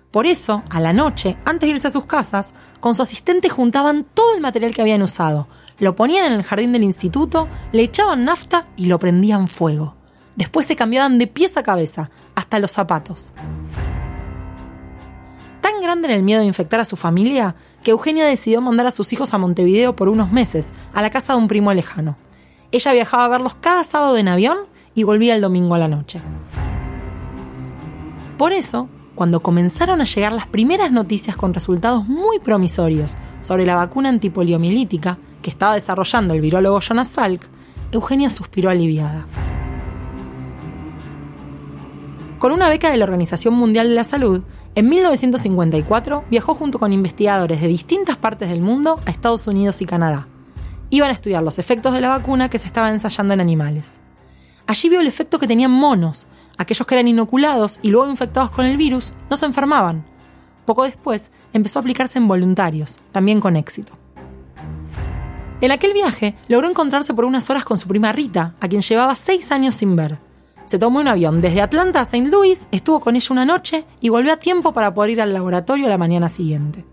Por 0.09 0.25
eso, 0.25 0.63
a 0.71 0.79
la 0.79 0.91
noche, 0.91 1.37
antes 1.45 1.67
de 1.67 1.75
irse 1.75 1.87
a 1.87 1.91
sus 1.91 2.05
casas, 2.05 2.55
con 2.79 2.95
su 2.95 3.03
asistente 3.03 3.47
juntaban 3.47 4.07
todo 4.11 4.33
el 4.33 4.41
material 4.41 4.73
que 4.73 4.81
habían 4.81 5.03
usado, 5.03 5.47
lo 5.77 5.95
ponían 5.95 6.25
en 6.25 6.33
el 6.33 6.41
jardín 6.41 6.71
del 6.71 6.83
instituto, 6.83 7.47
le 7.73 7.83
echaban 7.83 8.25
nafta 8.25 8.65
y 8.75 8.87
lo 8.87 8.97
prendían 8.97 9.47
fuego. 9.47 9.93
Después 10.35 10.65
se 10.65 10.75
cambiaban 10.75 11.19
de 11.19 11.27
pies 11.27 11.57
a 11.57 11.61
cabeza, 11.61 12.09
hasta 12.33 12.57
los 12.57 12.71
zapatos. 12.71 13.33
Tan 15.61 15.79
grande 15.79 16.07
era 16.07 16.15
el 16.15 16.23
miedo 16.23 16.41
de 16.41 16.47
infectar 16.47 16.79
a 16.79 16.85
su 16.85 16.95
familia 16.95 17.55
que 17.83 17.91
Eugenia 17.91 18.25
decidió 18.25 18.61
mandar 18.61 18.85
a 18.85 18.91
sus 18.91 19.11
hijos 19.13 19.33
a 19.33 19.37
Montevideo 19.37 19.95
por 19.95 20.09
unos 20.09 20.31
meses, 20.31 20.73
a 20.93 21.01
la 21.01 21.09
casa 21.09 21.33
de 21.33 21.39
un 21.39 21.47
primo 21.47 21.73
lejano. 21.73 22.15
Ella 22.71 22.93
viajaba 22.93 23.25
a 23.25 23.29
verlos 23.29 23.55
cada 23.55 23.83
sábado 23.83 24.17
en 24.17 24.27
avión 24.27 24.57
y 24.95 25.03
volvía 25.03 25.35
el 25.35 25.41
domingo 25.41 25.75
a 25.75 25.79
la 25.79 25.87
noche. 25.87 26.21
Por 28.37 28.53
eso, 28.53 28.89
cuando 29.15 29.41
comenzaron 29.41 30.01
a 30.01 30.05
llegar 30.05 30.31
las 30.31 30.47
primeras 30.47 30.91
noticias 30.91 31.35
con 31.35 31.53
resultados 31.53 32.07
muy 32.07 32.39
promisorios 32.39 33.17
sobre 33.41 33.65
la 33.65 33.75
vacuna 33.75 34.09
antipoliomielítica 34.09 35.17
que 35.41 35.49
estaba 35.49 35.75
desarrollando 35.75 36.33
el 36.33 36.41
virólogo 36.41 36.79
Jonas 36.79 37.09
Salk, 37.09 37.47
Eugenia 37.91 38.29
suspiró 38.29 38.69
aliviada. 38.69 39.25
Con 42.39 42.51
una 42.51 42.69
beca 42.69 42.89
de 42.89 42.97
la 42.97 43.05
Organización 43.05 43.53
Mundial 43.53 43.89
de 43.89 43.95
la 43.95 44.03
Salud, 44.03 44.41
en 44.73 44.87
1954 44.87 46.23
viajó 46.29 46.55
junto 46.55 46.79
con 46.79 46.93
investigadores 46.93 47.59
de 47.59 47.67
distintas 47.67 48.15
partes 48.15 48.49
del 48.49 48.61
mundo 48.61 48.99
a 49.05 49.11
Estados 49.11 49.45
Unidos 49.47 49.81
y 49.81 49.85
Canadá. 49.85 50.27
Iban 50.89 51.09
a 51.09 51.13
estudiar 51.13 51.43
los 51.43 51.59
efectos 51.59 51.93
de 51.93 51.99
la 51.99 52.07
vacuna 52.07 52.49
que 52.49 52.57
se 52.57 52.67
estaba 52.67 52.89
ensayando 52.89 53.33
en 53.33 53.41
animales. 53.41 53.99
Allí 54.67 54.87
vio 54.87 55.01
el 55.01 55.07
efecto 55.07 55.39
que 55.39 55.47
tenían 55.47 55.71
monos. 55.71 56.25
Aquellos 56.57 56.87
que 56.87 56.95
eran 56.95 57.09
inoculados 57.09 57.79
y 57.81 57.89
luego 57.89 58.09
infectados 58.09 58.51
con 58.51 58.65
el 58.65 58.77
virus 58.77 59.11
no 59.29 59.35
se 59.35 59.45
enfermaban. 59.45 60.05
Poco 60.65 60.83
después 60.83 61.31
empezó 61.51 61.79
a 61.79 61.81
aplicarse 61.81 62.19
en 62.19 62.27
voluntarios, 62.27 62.99
también 63.11 63.41
con 63.41 63.57
éxito. 63.57 63.97
En 65.59 65.71
aquel 65.71 65.91
viaje 65.91 66.35
logró 66.47 66.69
encontrarse 66.69 67.13
por 67.13 67.25
unas 67.25 67.49
horas 67.49 67.65
con 67.65 67.77
su 67.77 67.87
prima 67.87 68.13
Rita, 68.13 68.55
a 68.61 68.67
quien 68.69 68.81
llevaba 68.81 69.15
seis 69.15 69.51
años 69.51 69.75
sin 69.75 69.95
ver. 69.97 70.30
Se 70.71 70.79
tomó 70.79 71.01
un 71.01 71.07
avión 71.09 71.41
desde 71.41 71.61
Atlanta 71.61 71.99
a 71.99 72.03
St. 72.03 72.29
Louis, 72.29 72.69
estuvo 72.71 73.01
con 73.01 73.17
ella 73.17 73.27
una 73.31 73.43
noche 73.43 73.83
y 73.99 74.07
volvió 74.07 74.31
a 74.31 74.37
tiempo 74.37 74.71
para 74.71 74.93
poder 74.93 75.11
ir 75.11 75.21
al 75.21 75.33
laboratorio 75.33 75.89
la 75.89 75.97
mañana 75.97 76.29
siguiente. 76.29 76.85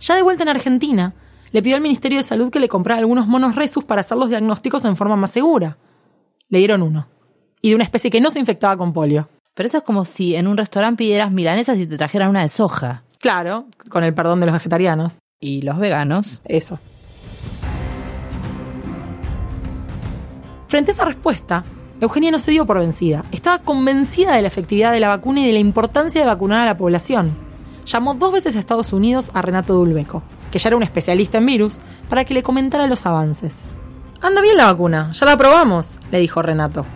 Ya 0.00 0.14
de 0.14 0.22
vuelta 0.22 0.44
en 0.44 0.48
Argentina, 0.48 1.12
le 1.52 1.62
pidió 1.62 1.76
al 1.76 1.82
Ministerio 1.82 2.16
de 2.16 2.24
Salud 2.24 2.50
que 2.50 2.58
le 2.58 2.70
comprara 2.70 3.00
algunos 3.00 3.26
monos 3.26 3.54
resus 3.54 3.84
para 3.84 4.00
hacer 4.00 4.16
los 4.16 4.30
diagnósticos 4.30 4.82
en 4.86 4.96
forma 4.96 5.16
más 5.16 5.30
segura. 5.30 5.76
Le 6.48 6.60
dieron 6.60 6.80
uno, 6.80 7.06
y 7.60 7.68
de 7.68 7.74
una 7.74 7.84
especie 7.84 8.10
que 8.10 8.22
no 8.22 8.30
se 8.30 8.40
infectaba 8.40 8.78
con 8.78 8.94
polio. 8.94 9.28
Pero 9.52 9.66
eso 9.66 9.76
es 9.76 9.84
como 9.84 10.06
si 10.06 10.36
en 10.36 10.46
un 10.46 10.56
restaurante 10.56 11.04
pidieras 11.04 11.30
milanesas 11.30 11.76
y 11.76 11.86
te 11.86 11.98
trajeran 11.98 12.30
una 12.30 12.40
de 12.40 12.48
soja. 12.48 13.02
Claro, 13.18 13.66
con 13.90 14.04
el 14.04 14.14
perdón 14.14 14.40
de 14.40 14.46
los 14.46 14.54
vegetarianos. 14.54 15.18
Y 15.38 15.60
los 15.60 15.78
veganos. 15.78 16.40
Eso. 16.46 16.78
Frente 20.70 20.92
a 20.92 20.94
esa 20.94 21.04
respuesta, 21.04 21.64
Eugenia 22.00 22.30
no 22.30 22.38
se 22.38 22.52
dio 22.52 22.64
por 22.64 22.78
vencida. 22.78 23.24
Estaba 23.32 23.58
convencida 23.58 24.36
de 24.36 24.42
la 24.42 24.46
efectividad 24.46 24.92
de 24.92 25.00
la 25.00 25.08
vacuna 25.08 25.40
y 25.40 25.46
de 25.46 25.52
la 25.52 25.58
importancia 25.58 26.20
de 26.20 26.28
vacunar 26.28 26.60
a 26.60 26.64
la 26.64 26.78
población. 26.78 27.36
Llamó 27.84 28.14
dos 28.14 28.32
veces 28.32 28.54
a 28.54 28.60
Estados 28.60 28.92
Unidos 28.92 29.32
a 29.34 29.42
Renato 29.42 29.74
Dulbeco, 29.74 30.22
que 30.52 30.60
ya 30.60 30.68
era 30.68 30.76
un 30.76 30.84
especialista 30.84 31.38
en 31.38 31.46
virus, 31.46 31.80
para 32.08 32.24
que 32.24 32.34
le 32.34 32.44
comentara 32.44 32.86
los 32.86 33.04
avances. 33.04 33.64
Anda 34.22 34.42
bien 34.42 34.56
la 34.56 34.66
vacuna, 34.66 35.10
ya 35.10 35.26
la 35.26 35.36
probamos, 35.36 35.98
le 36.12 36.20
dijo 36.20 36.40
Renato. 36.40 36.86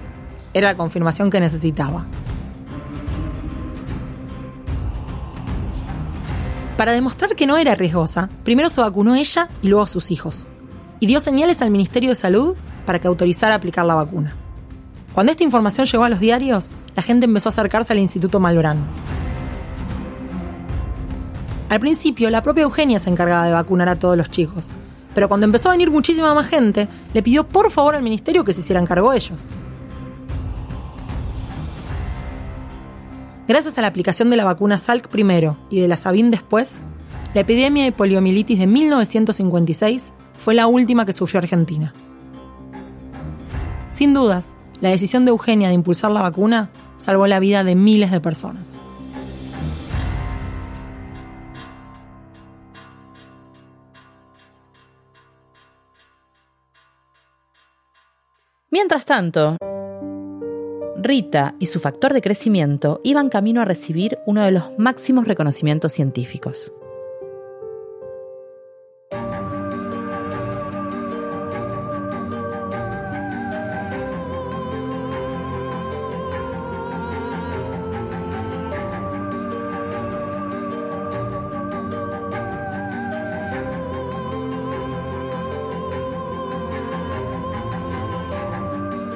Era 0.52 0.68
la 0.68 0.76
confirmación 0.76 1.28
que 1.28 1.40
necesitaba. 1.40 2.06
Para 6.76 6.92
demostrar 6.92 7.34
que 7.34 7.48
no 7.48 7.56
era 7.56 7.74
riesgosa, 7.74 8.30
primero 8.44 8.70
se 8.70 8.80
vacunó 8.80 9.16
ella 9.16 9.48
y 9.62 9.66
luego 9.66 9.88
sus 9.88 10.12
hijos. 10.12 10.46
Y 11.00 11.06
dio 11.06 11.18
señales 11.18 11.60
al 11.60 11.72
Ministerio 11.72 12.10
de 12.10 12.14
Salud 12.14 12.54
para 12.86 12.98
que 12.98 13.08
autorizara 13.08 13.54
aplicar 13.54 13.84
la 13.84 13.94
vacuna. 13.94 14.34
Cuando 15.14 15.32
esta 15.32 15.44
información 15.44 15.86
llegó 15.86 16.04
a 16.04 16.08
los 16.08 16.20
diarios, 16.20 16.70
la 16.96 17.02
gente 17.02 17.26
empezó 17.26 17.48
a 17.48 17.52
acercarse 17.52 17.92
al 17.92 18.00
Instituto 18.00 18.40
Malbrán. 18.40 18.78
Al 21.68 21.80
principio, 21.80 22.30
la 22.30 22.42
propia 22.42 22.62
Eugenia 22.62 22.98
se 22.98 23.10
encargaba 23.10 23.46
de 23.46 23.52
vacunar 23.52 23.88
a 23.88 23.96
todos 23.96 24.16
los 24.16 24.30
chicos, 24.30 24.66
pero 25.14 25.28
cuando 25.28 25.46
empezó 25.46 25.68
a 25.68 25.72
venir 25.72 25.90
muchísima 25.90 26.34
más 26.34 26.48
gente, 26.48 26.88
le 27.12 27.22
pidió 27.22 27.46
por 27.46 27.70
favor 27.70 27.94
al 27.94 28.02
ministerio 28.02 28.44
que 28.44 28.52
se 28.52 28.60
hicieran 28.60 28.86
cargo 28.86 29.12
ellos. 29.12 29.50
Gracias 33.46 33.76
a 33.76 33.82
la 33.82 33.88
aplicación 33.88 34.30
de 34.30 34.36
la 34.36 34.44
vacuna 34.44 34.78
Salk 34.78 35.08
primero 35.08 35.56
y 35.70 35.80
de 35.80 35.88
la 35.88 35.96
Sabin 35.96 36.30
después, 36.30 36.80
la 37.34 37.42
epidemia 37.42 37.84
de 37.84 37.92
poliomielitis 37.92 38.58
de 38.58 38.66
1956 38.66 40.12
fue 40.38 40.54
la 40.54 40.66
última 40.66 41.04
que 41.04 41.12
sufrió 41.12 41.40
Argentina. 41.40 41.92
Sin 43.94 44.12
dudas, 44.12 44.56
la 44.80 44.88
decisión 44.88 45.24
de 45.24 45.30
Eugenia 45.30 45.68
de 45.68 45.74
impulsar 45.74 46.10
la 46.10 46.22
vacuna 46.22 46.68
salvó 46.96 47.28
la 47.28 47.38
vida 47.38 47.62
de 47.62 47.76
miles 47.76 48.10
de 48.10 48.20
personas. 48.20 48.80
Mientras 58.68 59.06
tanto, 59.06 59.58
Rita 60.96 61.54
y 61.60 61.66
su 61.66 61.78
factor 61.78 62.12
de 62.12 62.20
crecimiento 62.20 63.00
iban 63.04 63.28
camino 63.28 63.60
a 63.60 63.64
recibir 63.64 64.18
uno 64.26 64.42
de 64.42 64.50
los 64.50 64.76
máximos 64.76 65.28
reconocimientos 65.28 65.92
científicos. 65.92 66.72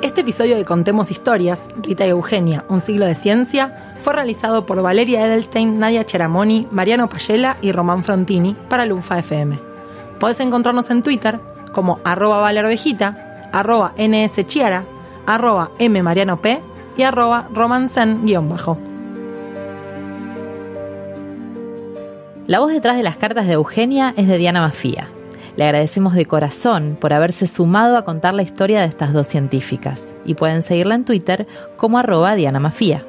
Este 0.08 0.22
episodio 0.22 0.56
de 0.56 0.64
Contemos 0.64 1.10
Historias, 1.10 1.68
Rita 1.82 2.06
y 2.06 2.08
Eugenia, 2.08 2.64
Un 2.70 2.80
siglo 2.80 3.04
de 3.04 3.14
ciencia, 3.14 3.94
fue 3.98 4.14
realizado 4.14 4.64
por 4.64 4.80
Valeria 4.80 5.26
Edelstein, 5.26 5.78
Nadia 5.78 6.06
Cheramoni, 6.06 6.66
Mariano 6.70 7.10
Payela 7.10 7.58
y 7.60 7.72
Román 7.72 8.02
Frontini 8.02 8.56
para 8.70 8.86
Lunfa 8.86 9.18
FM. 9.18 9.60
Podés 10.18 10.40
encontrarnos 10.40 10.88
en 10.88 11.02
Twitter 11.02 11.38
como 11.72 12.00
arroba 12.04 12.40
valerovejita, 12.40 13.50
arroba 13.52 13.92
nschiara, 13.98 14.86
arroba 15.26 15.72
mmarianop 15.78 16.46
y 16.96 17.02
arroba 17.02 17.46
romancen-bajo. 17.52 18.78
La 22.46 22.60
voz 22.60 22.72
detrás 22.72 22.96
de 22.96 23.02
las 23.02 23.18
cartas 23.18 23.46
de 23.46 23.52
Eugenia 23.52 24.14
es 24.16 24.26
de 24.26 24.38
Diana 24.38 24.62
Mafía. 24.62 25.10
Le 25.58 25.64
agradecemos 25.64 26.14
de 26.14 26.24
corazón 26.24 26.96
por 27.00 27.12
haberse 27.12 27.48
sumado 27.48 27.96
a 27.96 28.04
contar 28.04 28.32
la 28.32 28.42
historia 28.42 28.80
de 28.80 28.86
estas 28.86 29.12
dos 29.12 29.26
científicas 29.26 30.14
y 30.24 30.34
pueden 30.34 30.62
seguirla 30.62 30.94
en 30.94 31.04
Twitter 31.04 31.48
como 31.76 31.98
arroba 31.98 32.36
Diana 32.36 32.60
Mafía. 32.60 33.04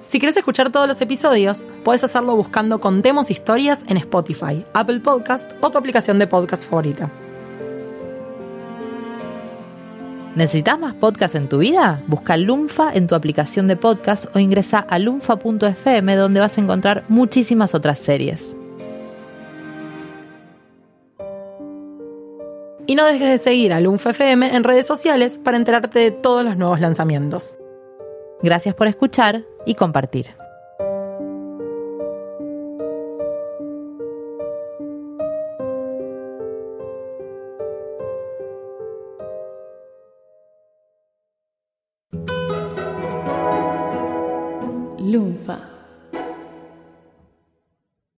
Si 0.00 0.18
quieres 0.18 0.36
escuchar 0.36 0.72
todos 0.72 0.88
los 0.88 1.00
episodios, 1.00 1.64
puedes 1.84 2.02
hacerlo 2.02 2.34
buscando 2.34 2.80
Contemos 2.80 3.30
Historias 3.30 3.84
en 3.86 3.98
Spotify, 3.98 4.66
Apple 4.74 4.98
Podcast 4.98 5.52
o 5.60 5.70
tu 5.70 5.78
aplicación 5.78 6.18
de 6.18 6.26
podcast 6.26 6.64
favorita. 6.64 7.08
¿Necesitas 10.34 10.80
más 10.80 10.94
podcast 10.94 11.36
en 11.36 11.48
tu 11.48 11.58
vida? 11.58 12.02
Busca 12.08 12.36
Lunfa 12.36 12.90
en 12.92 13.06
tu 13.06 13.14
aplicación 13.14 13.68
de 13.68 13.76
podcast 13.76 14.26
o 14.34 14.40
ingresa 14.40 14.80
a 14.80 14.98
lunfa.fm 14.98 16.16
donde 16.16 16.40
vas 16.40 16.58
a 16.58 16.60
encontrar 16.60 17.04
muchísimas 17.08 17.76
otras 17.76 18.00
series. 18.00 18.56
Y 22.92 22.94
no 22.94 23.06
dejes 23.06 23.30
de 23.30 23.38
seguir 23.38 23.72
a 23.72 23.80
Lunfa 23.80 24.10
FM 24.10 24.54
en 24.54 24.64
redes 24.64 24.86
sociales 24.86 25.40
para 25.42 25.56
enterarte 25.56 25.98
de 25.98 26.10
todos 26.10 26.44
los 26.44 26.58
nuevos 26.58 26.78
lanzamientos. 26.78 27.54
Gracias 28.42 28.74
por 28.74 28.86
escuchar 28.86 29.46
y 29.64 29.76
compartir. 29.76 30.41